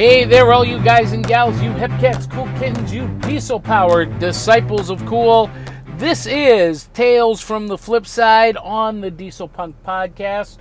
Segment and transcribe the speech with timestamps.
[0.00, 4.18] Hey there, all you guys and gals, you hip cats, cool kittens, you diesel powered
[4.18, 5.50] disciples of cool.
[5.98, 10.56] This is Tales from the Flip Side on the Diesel Punk Podcast.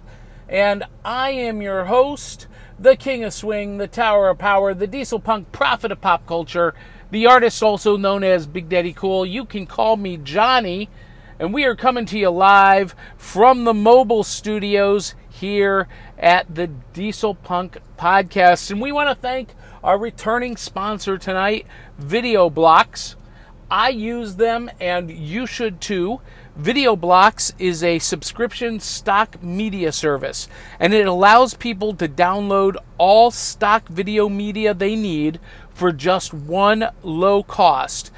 [0.49, 5.21] And I am your host, the King of Swing, the Tower of Power, the Diesel
[5.21, 6.75] Punk Prophet of Pop Culture,
[7.09, 9.25] the artist also known as Big Daddy Cool.
[9.25, 10.89] You can call me Johnny.
[11.39, 15.87] And we are coming to you live from the mobile studios here
[16.19, 18.69] at the Diesel Punk Podcast.
[18.69, 21.65] And we want to thank our returning sponsor tonight,
[21.97, 23.15] Video Blocks.
[23.71, 26.19] I use them and you should too.
[26.55, 33.31] Video Blocks is a subscription stock media service and it allows people to download all
[33.31, 38.11] stock video media they need for just one low cost.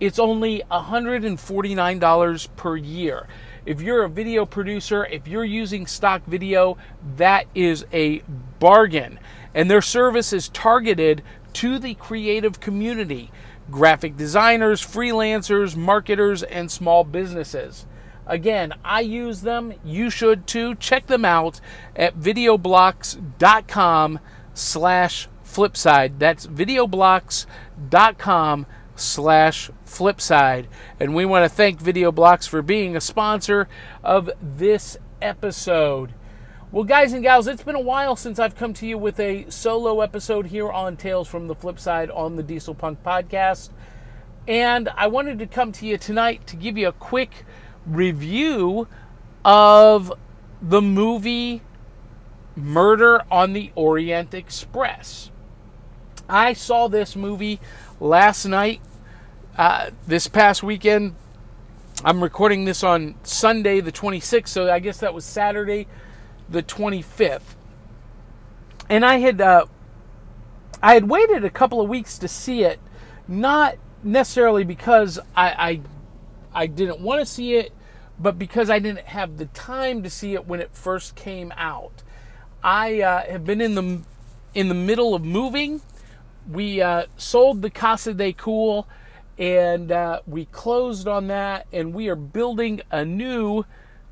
[0.00, 3.26] It's only $149 per year.
[3.68, 6.78] If you're a video producer, if you're using stock video,
[7.18, 8.22] that is a
[8.58, 9.18] bargain.
[9.54, 13.30] And their service is targeted to the creative community
[13.70, 17.84] graphic designers, freelancers, marketers, and small businesses.
[18.26, 19.74] Again, I use them.
[19.84, 20.74] You should too.
[20.76, 21.60] Check them out
[21.94, 24.20] at videoblocks.com
[24.54, 26.18] slash flipside.
[26.18, 28.66] That's videoblocks.com
[29.00, 30.66] slash flipside.
[30.98, 33.68] And we want to thank Video Blocks for being a sponsor
[34.02, 36.14] of this episode.
[36.70, 39.48] Well, guys and gals, it's been a while since I've come to you with a
[39.48, 43.70] solo episode here on Tales from the Flipside on the Diesel Punk podcast.
[44.46, 47.44] And I wanted to come to you tonight to give you a quick
[47.86, 48.86] review
[49.44, 50.12] of
[50.60, 51.62] the movie
[52.54, 55.30] Murder on the Orient Express.
[56.28, 57.60] I saw this movie
[58.00, 58.80] last night
[59.58, 61.16] uh, this past weekend,
[62.04, 65.88] I'm recording this on Sunday, the 26th, so I guess that was Saturday,
[66.48, 67.56] the 25th.
[68.88, 69.66] And I had uh,
[70.80, 72.78] I had waited a couple of weeks to see it,
[73.26, 75.80] not necessarily because I
[76.54, 77.72] I, I didn't want to see it,
[78.16, 82.04] but because I didn't have the time to see it when it first came out.
[82.62, 84.02] I uh, have been in the
[84.54, 85.82] in the middle of moving.
[86.48, 88.86] We uh, sold the Casa de Cool
[89.38, 93.64] and uh, we closed on that and we are building a new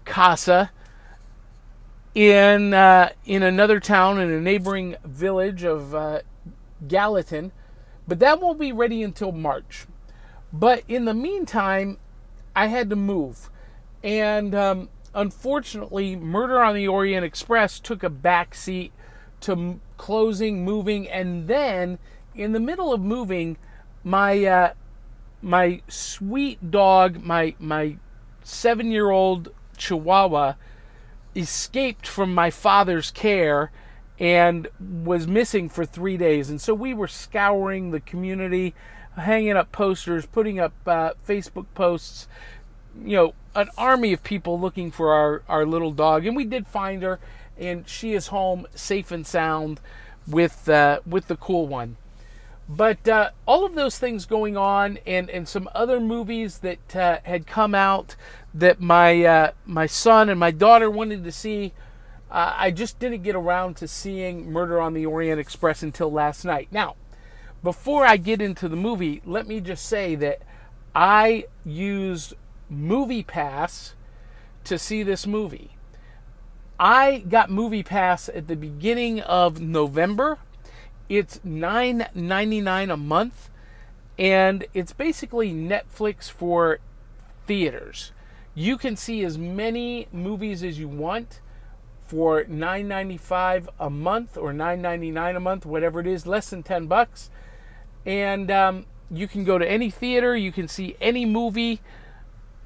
[0.05, 0.71] casa
[2.15, 6.21] in uh, in another town in a neighboring village of uh,
[6.87, 7.53] Gallatin.
[8.09, 9.87] But that won't be ready until March.
[10.53, 11.99] But in the meantime
[12.55, 13.51] I had to move.
[14.05, 18.93] And um, unfortunately Murder on the Orient Express took a back seat
[19.41, 21.99] to m- closing moving and then
[22.35, 23.57] in the middle of moving
[24.05, 24.73] my uh,
[25.43, 27.97] my sweet dog, my my
[28.43, 30.55] seven year old Chihuahua,
[31.35, 33.71] escaped from my father's care
[34.19, 36.49] and was missing for three days.
[36.49, 38.75] And so we were scouring the community,
[39.17, 42.27] hanging up posters, putting up uh, Facebook posts,
[43.05, 46.27] you know, an army of people looking for our, our little dog.
[46.27, 47.19] And we did find her,
[47.59, 49.81] and she is home safe and sound
[50.27, 51.97] with, uh, with the cool one.
[52.69, 57.19] But uh, all of those things going on, and, and some other movies that uh,
[57.23, 58.17] had come out
[58.53, 61.73] that my uh, my son and my daughter wanted to see,
[62.31, 66.45] uh, I just didn't get around to seeing Murder on the Orient Express until last
[66.45, 66.69] night.
[66.73, 66.97] Now,
[67.63, 70.43] before I get into the movie, let me just say that
[70.95, 72.35] I used
[72.69, 73.95] Movie Pass
[74.65, 75.77] to see this movie.
[76.81, 80.39] I got Movie Pass at the beginning of November
[81.09, 83.51] it's $9.99 a month,
[84.19, 86.81] and it's basically Netflix for
[87.47, 88.13] theaters.
[88.55, 91.41] You can see as many movies as you want
[92.07, 97.31] for $9.95 a month or $9.99 a month, whatever it is, less than 10 bucks.
[98.05, 101.81] And um, you can go to any theater, you can see any movie.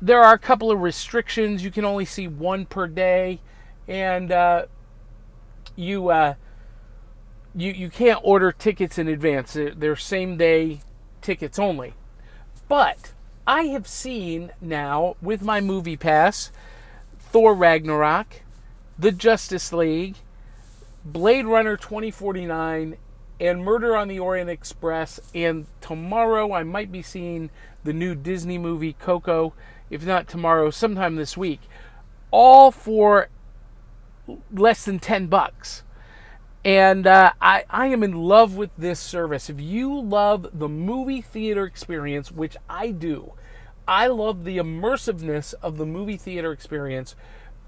[0.01, 1.63] There are a couple of restrictions.
[1.63, 3.41] You can only see one per day,
[3.87, 4.67] and uh,
[5.77, 6.09] you.
[6.09, 6.35] Uh,
[7.55, 9.55] you, you can't order tickets in advance.
[9.55, 10.81] They're same day
[11.21, 11.95] tickets only.
[12.69, 13.13] But
[13.47, 16.51] I have seen now with my movie pass
[17.19, 18.43] Thor Ragnarok,
[18.99, 20.17] The Justice League,
[21.05, 22.97] Blade Runner 2049,
[23.41, 25.19] and Murder on the Orient Express.
[25.35, 27.51] And tomorrow I might be seeing
[27.85, 29.55] the new Disney movie Coco,
[29.89, 31.61] if not tomorrow, sometime this week.
[32.31, 33.29] All for
[34.53, 35.83] less than 10 bucks.
[36.65, 39.49] And uh, I, I am in love with this service.
[39.49, 43.33] If you love the movie theater experience, which I do,
[43.89, 47.17] I love the immersiveness of the movie theater experience.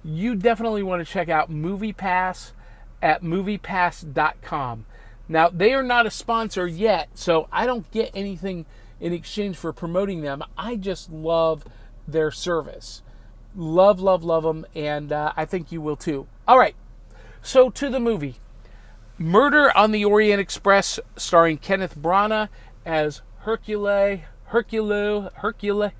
[0.05, 2.53] You definitely want to check out Movie Pass
[3.01, 4.87] at moviepass.com.
[5.29, 8.67] Now, they are not a sponsor yet, so I don't get anything
[9.01, 10.43] in exchange for promoting them.
[10.59, 11.65] I just love
[12.07, 13.03] their service.
[13.57, 16.27] Love, love, love them, and uh, I think you will too.
[16.47, 16.75] All right,
[17.43, 18.37] so to the movie
[19.19, 22.49] Murder on the Orient Express, starring Kenneth Branagh
[22.85, 25.93] as Hercule, Hercule, Hercule,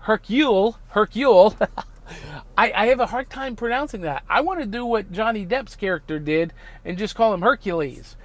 [0.00, 1.56] Hercule, Hercule.
[2.58, 4.24] I, I have a hard time pronouncing that.
[4.28, 6.52] I want to do what Johnny Depp's character did
[6.84, 8.16] and just call him Hercules.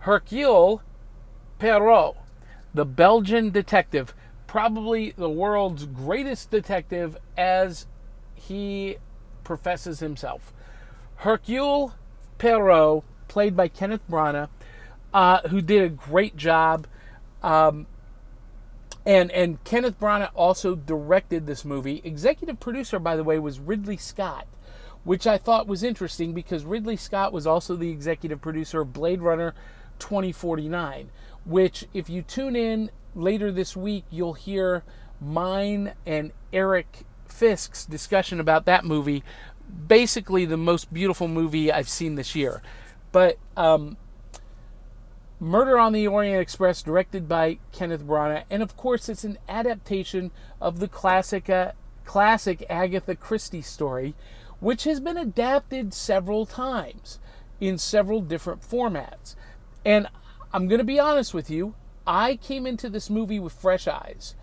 [0.00, 0.82] Hercule
[1.58, 2.16] Poirot,
[2.74, 4.14] the Belgian detective,
[4.46, 7.86] probably the world's greatest detective as
[8.34, 8.96] he
[9.42, 10.52] professes himself.
[11.16, 11.94] Hercule
[12.38, 13.04] Poirot,
[13.34, 14.48] played by Kenneth Branagh,
[15.12, 16.86] uh, who did a great job.
[17.42, 17.88] Um,
[19.04, 22.00] and and Kenneth Branagh also directed this movie.
[22.04, 24.46] Executive producer, by the way, was Ridley Scott,
[25.02, 29.20] which I thought was interesting because Ridley Scott was also the executive producer of Blade
[29.20, 29.52] Runner
[29.98, 31.10] 2049.
[31.44, 34.84] Which, if you tune in later this week, you'll hear
[35.20, 39.24] mine and Eric Fisk's discussion about that movie.
[39.88, 42.62] Basically, the most beautiful movie I've seen this year.
[43.14, 43.96] But um,
[45.38, 50.32] Murder on the Orient Express, directed by Kenneth Branagh, and of course, it's an adaptation
[50.60, 51.72] of the classic, uh,
[52.04, 54.16] classic Agatha Christie story,
[54.58, 57.20] which has been adapted several times
[57.60, 59.36] in several different formats.
[59.84, 60.08] And
[60.52, 61.76] I'm going to be honest with you,
[62.08, 64.34] I came into this movie with fresh eyes.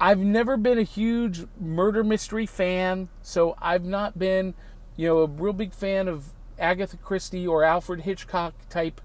[0.00, 4.54] I've never been a huge murder mystery fan, so I've not been,
[4.96, 9.00] you know, a real big fan of Agatha Christie or Alfred Hitchcock type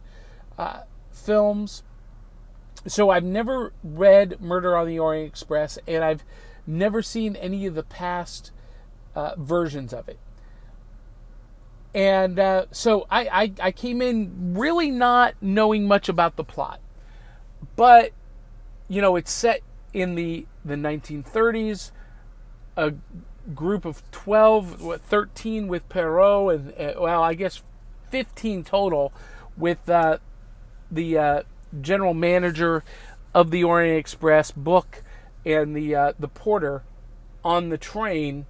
[0.57, 1.83] uh, films.
[2.87, 6.23] So I've never read Murder on the Orient Express, and I've
[6.67, 8.51] never seen any of the past
[9.15, 10.19] uh, versions of it.
[11.93, 16.79] And uh, so I, I, I came in really not knowing much about the plot.
[17.75, 18.11] But,
[18.87, 19.61] you know, it's set
[19.93, 21.91] in the, the 1930s.
[22.75, 22.93] A
[23.53, 27.61] group of 12, what, 13 with Poirot, and, uh, well, I guess
[28.09, 29.11] 15 total
[29.57, 30.17] with uh,
[30.91, 31.43] the uh,
[31.81, 32.83] general manager
[33.33, 35.01] of the Orient Express Bouc
[35.45, 36.83] and the uh, the porter
[37.43, 38.45] on the train.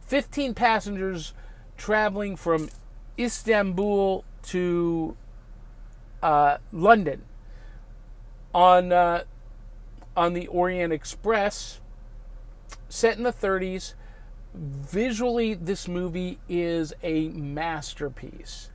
[0.00, 1.34] Fifteen passengers
[1.76, 2.70] traveling from
[3.18, 5.16] Istanbul to
[6.22, 7.22] uh, London
[8.54, 9.24] on uh,
[10.16, 11.80] on the Orient Express,
[12.88, 13.94] set in the 30s.
[14.54, 18.70] Visually, this movie is a masterpiece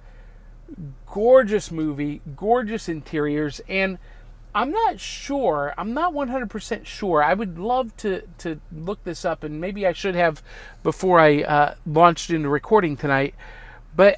[1.06, 3.98] gorgeous movie, gorgeous interiors, and
[4.56, 5.74] I'm not sure.
[5.78, 7.24] I'm not 100% sure.
[7.24, 10.44] I would love to to look this up, and maybe I should have
[10.84, 13.36] before I uh, launched into recording tonight.
[13.96, 14.18] But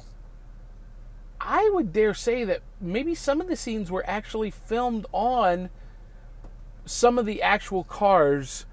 [1.40, 5.70] I would dare say that maybe some of the scenes were actually filmed on
[6.84, 8.66] some of the actual cars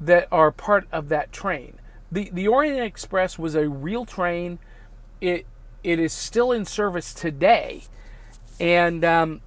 [0.00, 1.78] that are part of that train.
[2.10, 4.58] The the Orient Express was a real train.
[5.20, 5.46] It
[5.82, 7.84] it is still in service today,
[8.58, 9.40] and um,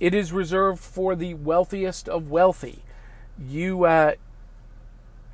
[0.00, 2.82] it is reserved for the wealthiest of wealthy.
[3.38, 4.14] You uh,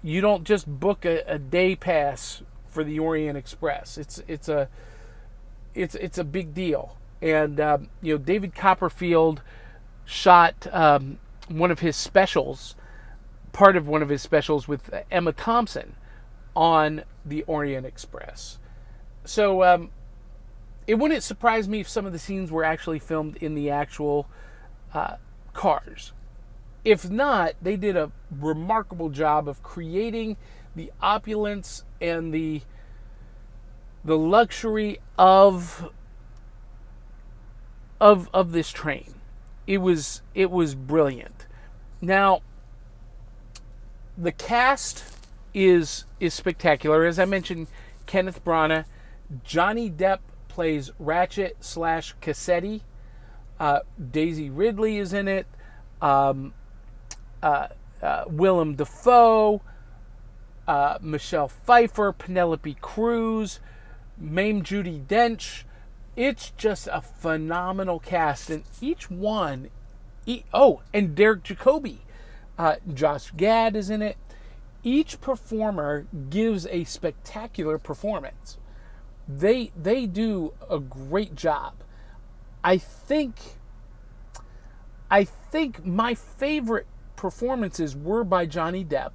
[0.02, 3.98] you don't just book a, a, day pass for the Orient Express.
[3.98, 4.68] It's it's a
[5.74, 9.42] it's it's a big deal, and um, you know David Copperfield
[10.04, 12.74] shot um, one of his specials,
[13.52, 15.96] part of one of his specials with Emma Thompson
[16.54, 18.58] on the Orient Express.
[19.24, 19.90] So um,
[20.86, 24.28] it wouldn't surprise me if some of the scenes were actually filmed in the actual
[24.92, 25.16] uh,
[25.52, 26.12] cars.
[26.84, 30.36] If not, they did a remarkable job of creating
[30.74, 32.62] the opulence and the
[34.02, 35.90] the luxury of
[38.00, 39.14] of of this train.
[39.66, 41.46] It was it was brilliant.
[42.00, 42.40] Now
[44.20, 45.04] the cast
[45.54, 47.04] is is spectacular.
[47.04, 47.66] As I mentioned,
[48.06, 48.84] Kenneth Branagh,
[49.44, 52.82] Johnny Depp plays Ratchett slash Cassetti.
[53.58, 55.46] Uh, Daisy Ridley is in it.
[56.00, 56.54] Um,
[57.42, 57.68] uh,
[58.02, 59.60] uh, Willem Dafoe,
[60.66, 63.60] uh, Michelle Pfeiffer, Penelope Cruz,
[64.18, 65.64] Dame Judi Dench.
[66.16, 69.70] It's just a phenomenal cast, and each one.
[70.26, 71.98] E- oh, and Derek Jacobi,
[72.60, 74.16] uh, Josh Gad is in it.
[74.82, 78.58] Each performer gives a spectacular performance
[79.38, 81.74] they they do a great job.
[82.64, 83.36] I think
[85.10, 86.86] I think my favorite
[87.16, 89.12] performances were by Johnny Depp.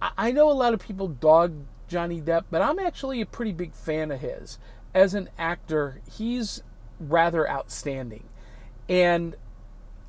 [0.00, 1.54] I know a lot of people dog
[1.88, 4.58] Johnny Depp, but I'm actually a pretty big fan of his.
[4.94, 6.62] As an actor, he's
[6.98, 8.24] rather outstanding.
[8.88, 9.36] And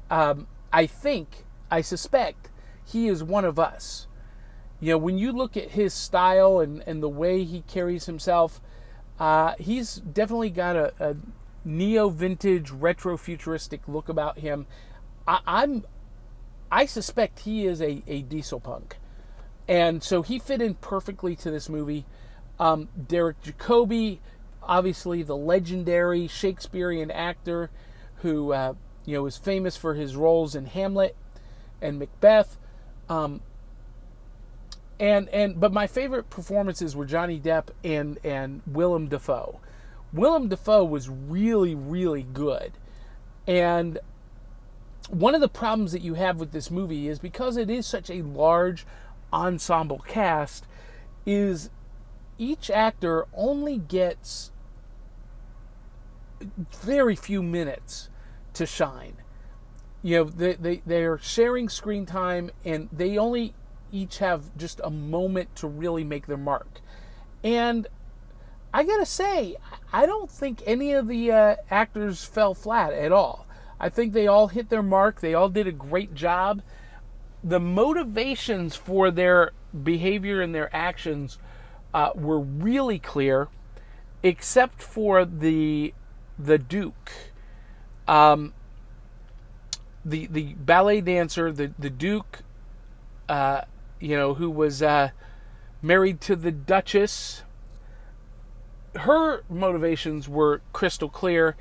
[0.09, 2.51] um, I think, I suspect,
[2.85, 4.05] he is one of us.
[4.79, 8.61] You know, when you look at his style and, and the way he carries himself,
[9.19, 11.15] uh, he's definitely got a, a
[11.65, 14.67] neo vintage, retro futuristic look about him.
[15.27, 15.83] I, I'm,
[16.71, 18.97] I suspect he is a, a diesel punk.
[19.67, 22.05] And so he fit in perfectly to this movie.
[22.59, 24.19] Um, Derek Jacobi,
[24.61, 27.71] obviously the legendary Shakespearean actor
[28.17, 28.75] who uh,
[29.05, 31.15] you know is famous for his roles in Hamlet
[31.83, 32.57] and Macbeth.
[33.09, 33.41] Um,
[34.99, 39.59] and and but my favorite performances were Johnny Depp and and Willem Dafoe.
[40.13, 42.73] Willem Dafoe was really really good,
[43.45, 43.99] and
[45.09, 48.09] one of the problems that you have with this movie is because it is such
[48.09, 48.85] a large
[49.33, 50.65] ensemble cast,
[51.25, 51.69] is
[52.37, 54.51] each actor only gets
[56.71, 58.09] very few minutes
[58.53, 59.15] to shine.
[60.03, 63.55] You know, they, they, they're sharing screen time and they only
[63.91, 66.81] each have just a moment to really make their mark.
[67.43, 67.87] And
[68.73, 69.55] I gotta say,
[69.91, 73.45] I don't think any of the uh, actors fell flat at all.
[73.79, 75.21] I think they all hit their mark.
[75.21, 76.61] They all did a great job.
[77.43, 79.51] The motivations for their
[79.83, 81.37] behavior and their actions
[81.93, 83.49] uh, were really clear,
[84.23, 85.93] except for the
[86.39, 87.11] the Duke,
[88.07, 88.53] um,
[90.05, 92.39] the the ballet dancer, the the Duke,
[93.29, 93.61] uh,
[93.99, 95.09] you know, who was uh,
[95.81, 97.43] married to the Duchess.
[98.95, 101.55] Her motivations were crystal clear.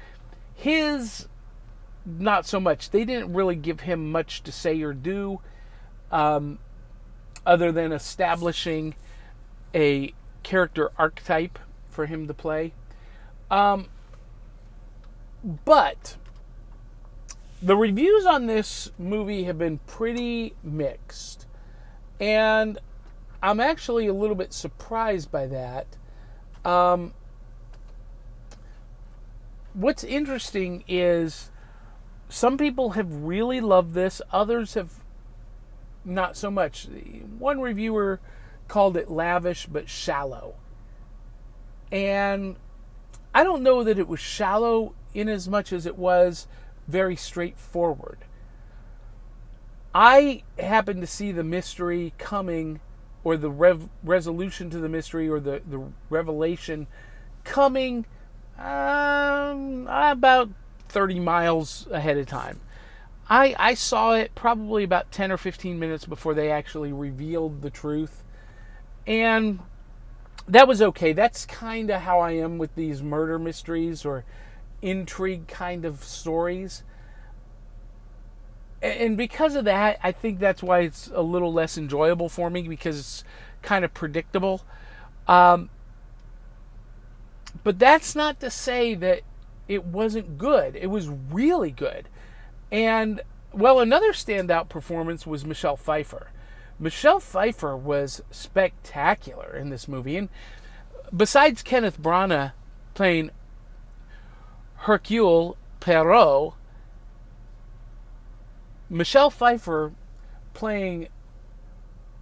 [0.55, 1.29] His,
[2.05, 2.91] not so much.
[2.91, 5.41] They didn't really give him much to say or do,
[6.11, 6.59] um,
[7.47, 8.95] other than establishing
[9.75, 11.59] a character archetype
[11.89, 12.75] for him to play.
[13.51, 13.89] Um,
[15.65, 16.17] but
[17.63, 21.47] the reviews on this movie have been pretty mixed.
[22.19, 22.79] And
[23.43, 25.87] I'm actually a little bit surprised by that.
[26.65, 27.15] Um,
[29.75, 31.51] what's interesting is
[32.29, 34.95] some people have really loved this, others have
[36.05, 36.89] not so much.
[37.39, 38.21] One reviewer
[38.67, 40.55] called it lavish but shallow.
[41.93, 42.57] And
[43.35, 46.49] I don't know that it was shallow in as much as it was
[46.89, 48.19] very straightforward.
[49.95, 52.81] I happen to see the mystery coming,
[53.25, 56.87] or the rev- resolution to the mystery, or the, the revelation
[57.45, 58.07] coming
[58.59, 60.51] um, about
[60.89, 62.61] 30 miles ahead of time.
[63.29, 67.71] I, I saw it probably about 10 or 15 minutes before they actually revealed the
[67.71, 68.23] truth.
[69.07, 69.61] And
[70.49, 71.13] that was okay.
[71.13, 74.25] That's kind of how I am with these murder mysteries or
[74.83, 76.83] intrigue kind of stories.
[78.83, 82.63] And because of that, I think that's why it's a little less enjoyable for me
[82.63, 83.25] because it's
[83.63, 84.63] kind of predictable.
[85.29, 85.71] Um,
[87.63, 89.21] but that's not to say that
[89.69, 90.75] it wasn't good.
[90.75, 92.09] It was really good.
[92.73, 93.21] And,
[93.53, 96.31] well, another standout performance was Michelle Pfeiffer.
[96.79, 100.17] Michelle Pfeiffer was spectacular in this movie.
[100.17, 100.29] And
[101.17, 102.53] besides Kenneth Branagh
[102.95, 103.31] playing
[104.83, 106.55] Hercule Poirot,
[108.91, 109.93] Michelle Pfeiffer
[110.55, 111.07] playing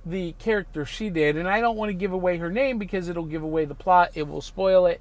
[0.04, 3.24] the character she did, and I don't want to give away her name because it'll
[3.24, 5.00] give away the plot, it will spoil it.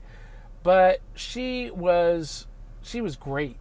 [0.63, 2.47] But she was
[2.81, 3.59] she was great.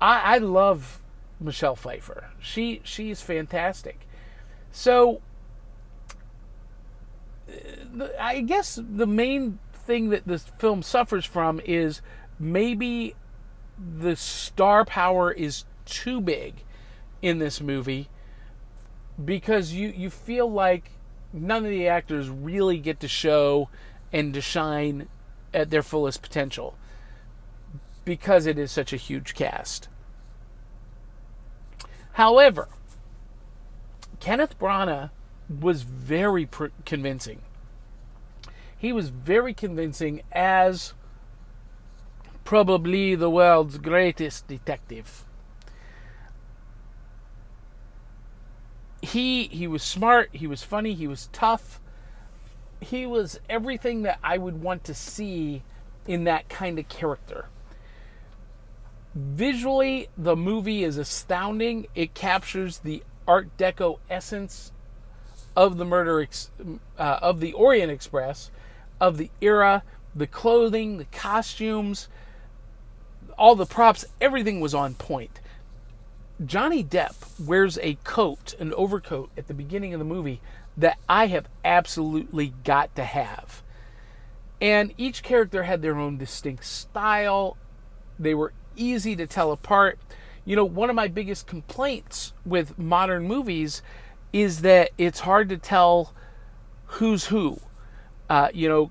[0.00, 1.00] I, I love
[1.38, 2.30] Michelle Pfeiffer.
[2.40, 4.00] She she's fantastic.
[4.72, 5.20] So
[7.48, 12.02] uh, I guess the main thing that this film suffers from is
[12.38, 13.14] maybe
[13.78, 16.64] the star power is too big
[17.22, 18.08] in this movie
[19.22, 20.90] because you you feel like
[21.32, 23.68] none of the actors really get to show
[24.12, 25.08] and to shine
[25.52, 26.76] at their fullest potential
[28.04, 29.88] because it is such a huge cast.
[32.12, 32.68] However,
[34.20, 35.10] Kenneth Branagh
[35.48, 37.42] was very pr- convincing.
[38.76, 40.94] He was very convincing as
[42.46, 45.24] probably the world's greatest detective.
[49.02, 51.80] He he was smart, he was funny, he was tough.
[52.80, 55.62] He was everything that I would want to see
[56.06, 57.46] in that kind of character.
[59.14, 61.86] Visually, the movie is astounding.
[61.94, 64.72] It captures the Art Deco essence
[65.56, 66.50] of the murder ex-
[66.98, 68.50] uh, of the Orient Express,
[69.00, 69.82] of the era,
[70.14, 72.08] the clothing, the costumes,
[73.38, 75.40] all the props, everything was on point.
[76.44, 80.40] Johnny Depp wears a coat, an overcoat at the beginning of the movie
[80.76, 83.62] that I have absolutely got to have.
[84.60, 87.56] And each character had their own distinct style.
[88.18, 89.98] They were easy to tell apart.
[90.44, 93.82] You know, one of my biggest complaints with modern movies
[94.32, 96.12] is that it's hard to tell
[96.86, 97.60] who's who.
[98.28, 98.90] Uh, you know,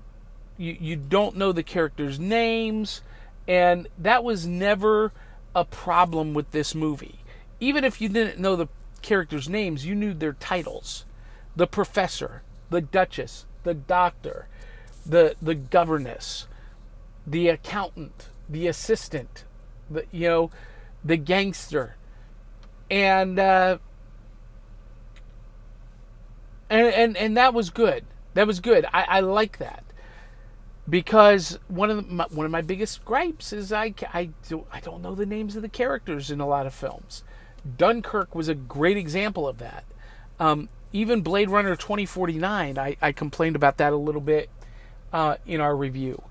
[0.58, 3.02] you, you don't know the characters' names,
[3.48, 5.12] and that was never
[5.54, 7.20] a problem with this movie.
[7.60, 8.68] Even if you didn't know the
[9.02, 11.04] characters' names, you knew their titles.
[11.54, 14.48] The professor, the duchess, the doctor,
[15.04, 16.46] the the governess,
[17.26, 19.44] the accountant, the assistant,
[19.90, 20.50] the you know,
[21.04, 21.96] the gangster,
[22.90, 23.78] and uh,
[26.68, 28.04] and and and that was good.
[28.34, 28.84] That was good.
[28.92, 29.85] I, I like that
[30.88, 34.80] because one of the, my, one of my biggest gripes is I I do I
[34.80, 37.24] don't know the names of the characters in a lot of films.
[37.76, 39.84] Dunkirk was a great example of that.
[40.38, 44.48] Um, even Blade Runner 2049, I, I complained about that a little bit
[45.12, 46.22] uh, in our review.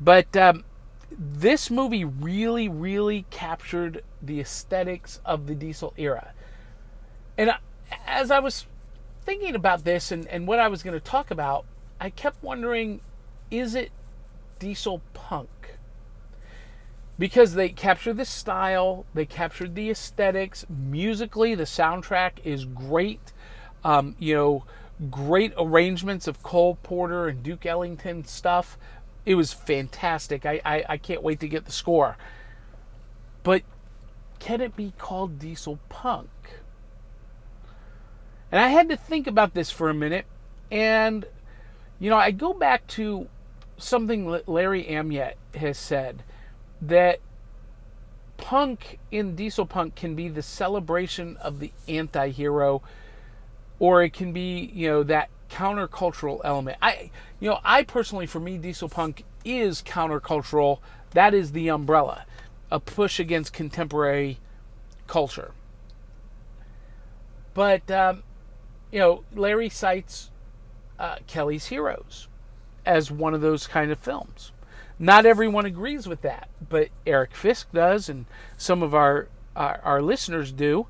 [0.00, 0.64] But um,
[1.10, 6.32] this movie really, really captured the aesthetics of the diesel era.
[7.36, 7.52] And
[8.06, 8.66] as I was
[9.24, 11.64] thinking about this and, and what I was going to talk about,
[12.00, 13.00] I kept wondering
[13.50, 13.90] is it
[14.58, 15.48] diesel punk?
[17.18, 20.64] Because they captured the style, they captured the aesthetics.
[20.70, 23.32] Musically, the soundtrack is great.
[23.84, 24.64] Um, you know,
[25.10, 28.78] great arrangements of Cole Porter and Duke Ellington stuff.
[29.26, 30.46] It was fantastic.
[30.46, 32.16] I, I, I can't wait to get the score.
[33.42, 33.62] But
[34.38, 36.28] can it be called diesel punk?
[38.50, 40.26] And I had to think about this for a minute.
[40.70, 41.26] And,
[41.98, 43.28] you know, I go back to
[43.82, 46.22] something Larry Amyett has said
[46.82, 47.20] that
[48.36, 52.82] punk in diesel punk can be the celebration of the anti hero
[53.78, 56.78] or it can be you know that countercultural element.
[56.80, 60.78] I you know I personally for me diesel punk is countercultural.
[61.12, 62.24] That is the umbrella,
[62.70, 64.38] a push against contemporary
[65.06, 65.52] culture.
[67.52, 68.22] But um,
[68.90, 70.30] you know Larry cites
[70.98, 72.28] uh, Kelly's Heroes
[72.86, 74.52] as one of those kind of films.
[74.98, 78.26] Not everyone agrees with that, but Eric Fisk does, and
[78.58, 80.86] some of our, our, our listeners do.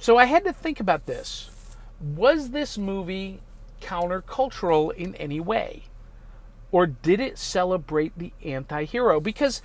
[0.00, 1.50] So I had to think about this
[2.00, 3.40] was this movie
[3.82, 5.84] countercultural in any way?
[6.70, 9.20] Or did it celebrate the anti hero?
[9.20, 9.60] Because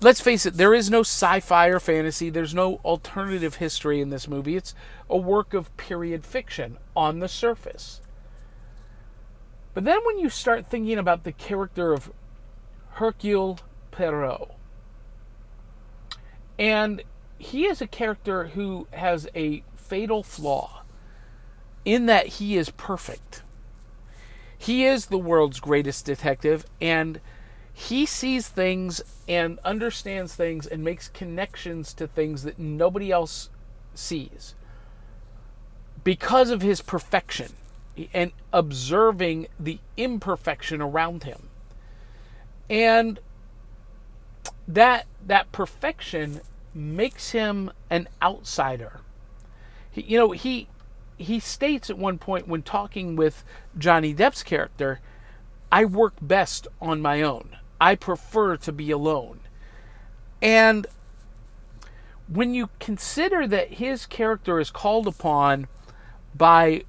[0.00, 4.10] let's face it, there is no sci fi or fantasy, there's no alternative history in
[4.10, 4.56] this movie.
[4.56, 4.74] It's
[5.10, 8.00] a work of period fiction on the surface.
[9.74, 12.12] But then when you start thinking about the character of
[12.92, 13.58] Hercule
[13.90, 14.52] Poirot,
[16.58, 17.02] and
[17.38, 20.84] he is a character who has a fatal flaw
[21.84, 23.42] in that he is perfect.
[24.56, 27.20] He is the world's greatest detective, and
[27.72, 33.50] he sees things and understands things and makes connections to things that nobody else
[33.94, 34.54] sees
[36.04, 37.54] because of his perfection
[38.12, 41.48] and observing the imperfection around him.
[42.68, 43.20] And
[44.66, 46.40] that that perfection
[46.74, 49.00] makes him an outsider.
[49.90, 50.68] He, you know, he
[51.16, 53.44] he states at one point when talking with
[53.78, 55.00] Johnny Depp's character,
[55.70, 57.56] I work best on my own.
[57.80, 59.40] I prefer to be alone.
[60.42, 60.86] And
[62.28, 65.68] when you consider that his character is called upon
[66.34, 66.84] by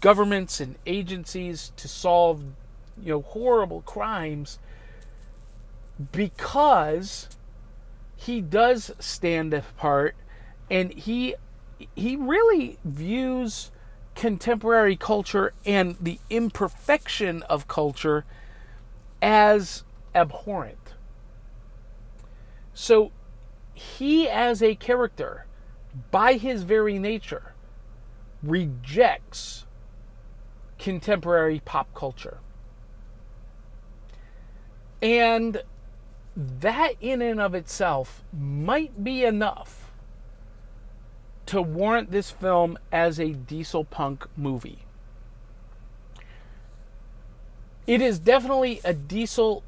[0.00, 2.42] governments and agencies to solve
[3.00, 4.58] you know horrible crimes
[6.12, 7.28] because
[8.16, 10.14] he does stand apart
[10.70, 11.34] and he
[11.94, 13.70] he really views
[14.14, 18.24] contemporary culture and the imperfection of culture
[19.22, 20.94] as abhorrent.
[22.74, 23.12] So
[23.74, 25.46] he, as a character,
[26.10, 27.54] by his very nature,
[28.42, 29.66] rejects
[30.78, 32.38] contemporary pop culture.
[35.00, 35.62] And
[36.36, 39.90] that, in and of itself, might be enough
[41.46, 44.84] to warrant this film as a diesel punk movie.
[47.86, 49.62] It is definitely a diesel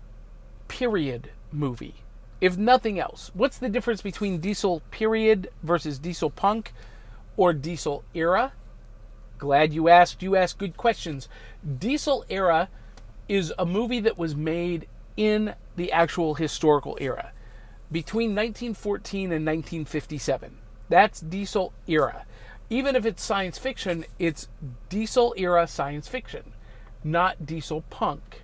[0.68, 1.94] period movie,
[2.40, 3.30] if nothing else.
[3.32, 6.72] What's the difference between diesel period versus diesel punk
[7.36, 8.52] or diesel era?
[9.40, 10.22] Glad you asked.
[10.22, 11.28] You asked good questions.
[11.78, 12.68] Diesel era
[13.28, 17.32] is a movie that was made in the actual historical era.
[17.92, 20.58] between 1914 and 1957.
[20.88, 22.24] That's diesel era.
[22.68, 24.48] Even if it's science fiction, it's
[24.88, 26.52] diesel era science fiction,
[27.02, 28.42] not diesel punk.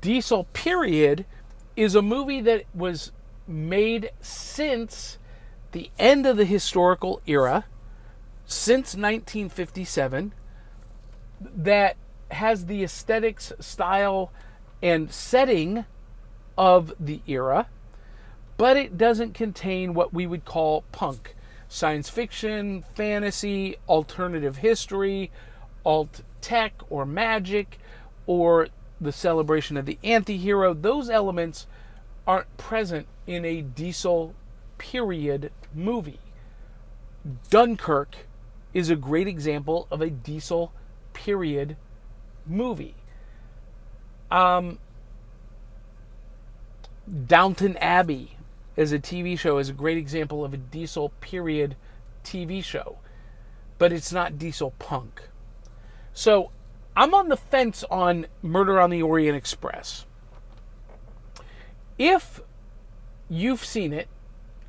[0.00, 1.24] Diesel period
[1.76, 3.12] is a movie that was
[3.46, 5.18] made since
[5.72, 7.64] the end of the historical era,
[8.46, 10.32] since 1957,
[11.40, 11.96] that
[12.30, 14.32] has the aesthetics, style,
[14.82, 15.84] and setting
[16.56, 17.66] of the era,
[18.56, 21.34] but it doesn't contain what we would call punk
[21.68, 25.30] science fiction, fantasy, alternative history,
[25.84, 27.78] alt tech, or magic,
[28.26, 28.68] or
[29.00, 30.72] the celebration of the anti hero.
[30.72, 31.66] Those elements
[32.26, 34.34] aren't present in a diesel
[34.78, 36.20] period movie.
[37.50, 38.25] Dunkirk
[38.76, 40.70] is a great example of a diesel
[41.14, 41.78] period
[42.44, 42.94] movie.
[44.30, 44.78] Um,
[47.26, 48.36] Downton Abbey
[48.76, 51.74] as a TV show is a great example of a diesel period
[52.22, 52.98] TV show,
[53.78, 55.22] but it's not diesel punk.
[56.12, 56.50] So
[56.94, 60.04] I'm on the fence on Murder on the Orient Express.
[61.96, 62.42] If
[63.30, 64.08] you've seen it,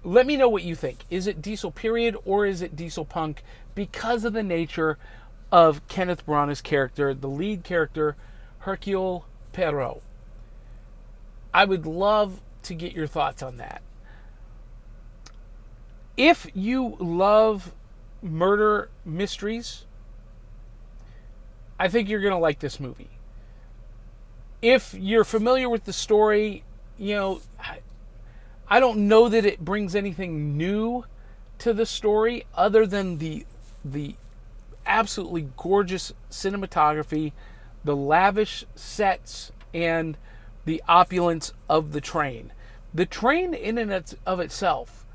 [0.08, 1.00] let me know what you think.
[1.10, 3.44] Is it diesel period or is it diesel punk
[3.76, 4.98] because of the nature
[5.52, 8.16] of Kenneth Branagh's character, the lead character,
[8.60, 10.02] Hercule Poirot?
[11.54, 13.82] I would love to get your thoughts on that.
[16.16, 17.74] If you love
[18.22, 19.84] murder mysteries,
[21.78, 23.10] I think you're going to like this movie.
[24.62, 26.64] If you're familiar with the story,
[26.98, 27.42] you know,
[28.70, 31.06] I don't know that it brings anything new
[31.60, 33.46] to the story other than the
[33.84, 34.16] the
[34.86, 37.34] absolutely gorgeous cinematography,
[37.84, 40.18] the lavish sets and
[40.66, 42.52] the opulence of the train.
[42.94, 45.06] The train in and of itself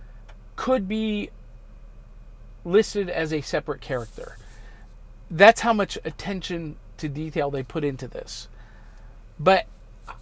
[0.57, 1.31] could be
[2.65, 4.37] listed as a separate character.
[5.31, 8.49] That's how much attention to detail they put into this.
[9.39, 9.67] But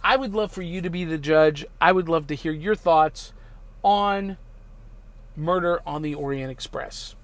[0.03, 1.65] I would love for you to be the judge.
[1.79, 3.33] I would love to hear your thoughts
[3.83, 4.37] on
[5.35, 7.15] Murder on the Orient Express.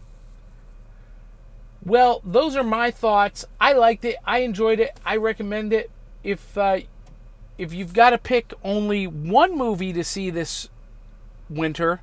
[1.84, 3.46] Well, those are my thoughts.
[3.62, 4.18] I liked it.
[4.26, 5.00] I enjoyed it.
[5.06, 5.92] I recommend it.
[6.24, 6.80] If uh,
[7.58, 10.70] if you've got to pick only one movie to see this
[11.50, 12.02] winter,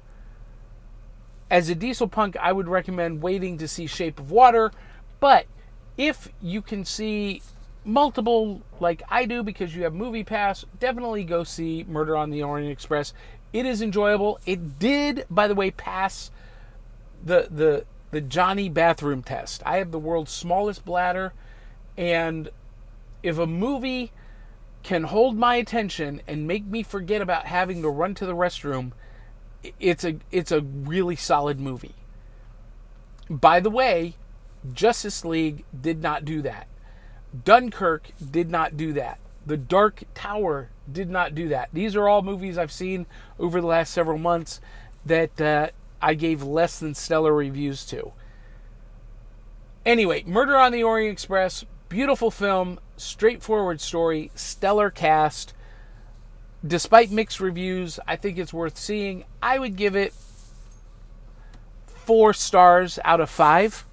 [1.50, 4.72] as a diesel punk, I would recommend waiting to see Shape of Water.
[5.20, 5.46] But
[5.96, 7.42] if you can see
[7.84, 12.42] multiple like I do because you have Movie Pass, definitely go see Murder on the
[12.42, 13.12] Orient Express.
[13.52, 14.40] It is enjoyable.
[14.46, 16.30] It did, by the way, pass
[17.24, 19.62] the the the Johnny bathroom test.
[19.66, 21.32] I have the world's smallest bladder,
[21.96, 22.50] and
[23.22, 24.12] if a movie
[24.82, 28.92] can hold my attention and make me forget about having to run to the restroom,
[29.80, 31.94] it's a it's a really solid movie.
[33.30, 34.16] By the way,
[34.72, 36.66] Justice League did not do that.
[37.42, 39.18] Dunkirk did not do that.
[39.46, 41.68] The Dark Tower did not do that.
[41.72, 43.06] These are all movies I've seen
[43.38, 44.60] over the last several months
[45.04, 45.68] that uh,
[46.00, 48.12] I gave less than stellar reviews to.
[49.84, 55.52] Anyway, Murder on the Orient Express, beautiful film, straightforward story, stellar cast.
[56.66, 59.24] Despite mixed reviews, I think it's worth seeing.
[59.42, 60.14] I would give it
[61.86, 63.84] four stars out of five.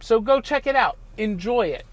[0.00, 0.96] So go check it out.
[1.18, 1.84] Enjoy it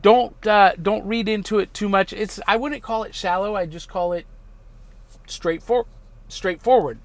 [0.00, 2.12] don't uh, don't read into it too much.
[2.12, 3.54] It's I wouldn't call it shallow.
[3.54, 4.26] I just call it
[5.26, 5.86] straightforward.
[6.28, 6.98] Straightforward.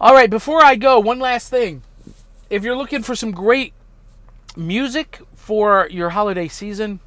[0.00, 0.28] All right.
[0.28, 1.82] Before I go, one last thing.
[2.50, 3.72] If you're looking for some great
[4.56, 7.00] music for your holiday season,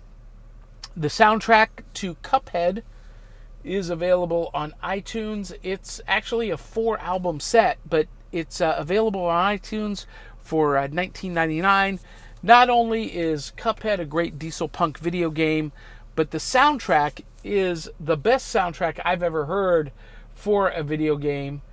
[0.98, 2.82] the soundtrack to Cuphead
[3.64, 5.56] is available on iTunes.
[5.62, 10.06] It's actually a four album set, but it's uh, available on iTunes
[10.40, 12.00] for uh, 19.99.
[12.46, 15.72] Not only is Cuphead a great diesel punk video game,
[16.16, 19.92] but the soundtrack is the best soundtrack I've ever heard
[20.36, 21.64] for a video game.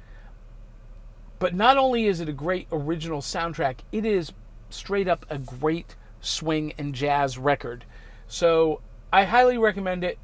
[1.38, 4.32] But not only is it a great original soundtrack, it is
[4.70, 7.85] straight up a great swing and jazz record.
[8.26, 8.80] So
[9.12, 10.18] I highly recommend it.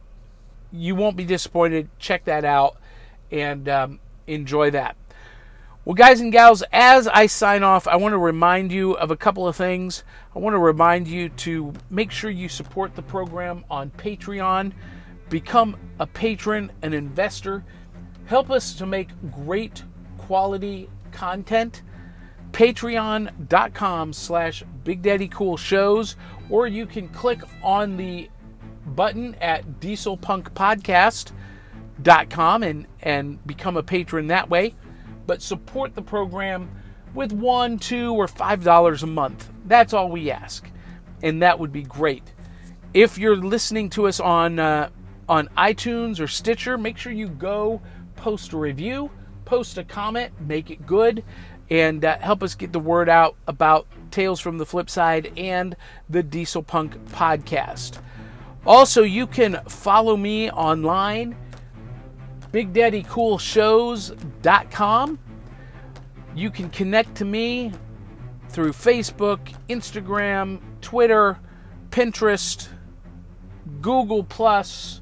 [0.72, 1.90] You won't be disappointed.
[1.98, 2.78] Check that out
[3.30, 4.96] and um, enjoy that.
[5.88, 9.16] Well, guys and gals, as I sign off, I want to remind you of a
[9.16, 10.04] couple of things.
[10.36, 14.74] I want to remind you to make sure you support the program on Patreon,
[15.30, 17.64] become a patron, an investor,
[18.26, 19.82] help us to make great
[20.18, 21.80] quality content.
[22.52, 26.16] Patreon.com slash Big Daddy Cool Shows,
[26.50, 28.28] or you can click on the
[28.88, 31.32] button at Diesel Punk Podcast
[32.28, 34.74] com and, and become a patron that way.
[35.28, 36.70] But support the program
[37.14, 39.50] with one, two, or five dollars a month.
[39.66, 40.68] That's all we ask,
[41.22, 42.32] and that would be great.
[42.94, 44.88] If you're listening to us on uh,
[45.28, 47.82] on iTunes or Stitcher, make sure you go
[48.16, 49.10] post a review,
[49.44, 51.22] post a comment, make it good,
[51.68, 55.76] and uh, help us get the word out about Tales from the Flip Side and
[56.08, 58.00] the Diesel Punk podcast.
[58.66, 61.36] Also, you can follow me online,
[62.52, 65.18] BigDaddyCoolShows.com.
[66.34, 67.72] You can connect to me
[68.48, 71.38] through Facebook, Instagram, Twitter,
[71.90, 72.68] Pinterest,
[73.80, 75.00] Google Plus,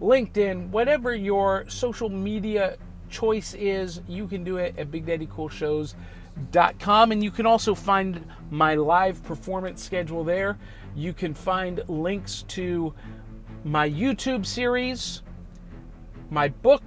[0.00, 2.76] LinkedIn, whatever your social media
[3.10, 7.12] choice is, you can do it at BigDaddyCoolShows.com.
[7.12, 10.58] And you can also find my live performance schedule there.
[10.96, 12.94] You can find links to
[13.64, 15.22] my YouTube series,
[16.30, 16.82] my book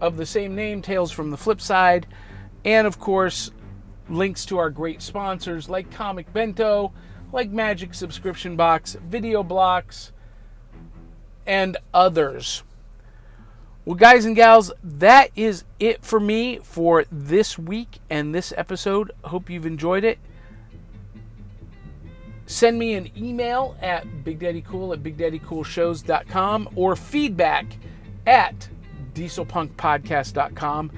[0.00, 2.06] of the same name, Tales from the Flip Side,
[2.64, 3.50] and of course,
[4.08, 6.92] links to our great sponsors like Comic Bento,
[7.32, 10.12] like Magic Subscription Box, Video Blocks,
[11.46, 12.62] and others.
[13.84, 19.12] Well, guys and gals, that is it for me for this week and this episode.
[19.24, 20.18] Hope you've enjoyed it.
[22.44, 27.66] Send me an email at BigDaddyCool at BigDaddyCoolShows.com or feedback
[28.26, 28.68] at
[29.18, 30.92] DieselPunkPodcast.com.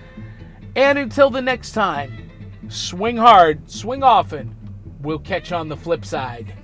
[0.76, 2.30] And until the next time,
[2.68, 4.56] swing hard, swing often.
[5.00, 6.54] We'll catch you on the flip side.